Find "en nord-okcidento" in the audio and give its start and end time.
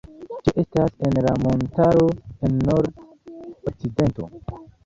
2.49-4.31